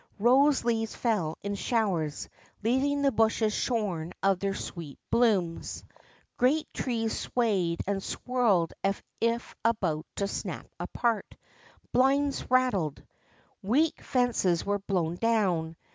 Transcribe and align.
Bose 0.19 0.65
leaves 0.65 0.95
fell 0.95 1.37
in 1.43 1.53
showers, 1.53 2.27
leav 2.63 2.81
ing 2.81 3.03
the 3.03 3.11
bushes 3.11 3.53
shorn 3.53 4.11
of 4.23 4.39
their 4.39 4.55
sweet 4.55 4.97
blooms. 5.11 5.83
Great 6.37 6.67
trees 6.73 7.15
swayed 7.15 7.81
and 7.85 8.01
swirled 8.01 8.73
as 8.83 8.99
if 9.19 9.53
about 9.63 10.07
to 10.15 10.27
snap 10.27 10.65
apart. 10.79 11.35
Blinds 11.91 12.49
rattled. 12.49 13.03
Weak 13.61 14.01
fences 14.01 14.65
were 14.65 14.79
blown 14.79 15.17
down. 15.17 15.75